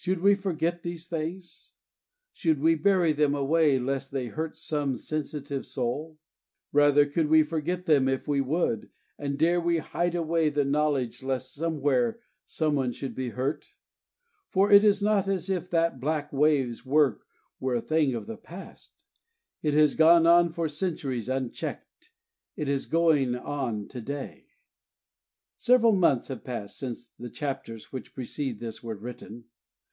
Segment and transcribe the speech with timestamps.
[0.00, 1.74] Should we forget these things?
[2.32, 6.18] Should we bury them away lest they hurt some sensitive soul?
[6.72, 11.22] Rather, could we forget them if we would, and dare we hide away the knowledge
[11.22, 13.74] lest somewhere someone should be hurt?
[14.48, 17.26] For it is not as if that black wave's work
[17.60, 19.04] were a thing of the past:
[19.62, 22.12] it has gone on for centuries unchecked:
[22.56, 24.46] it is going on to day.
[25.58, 29.44] Several months have passed since the chapters which precede this were written.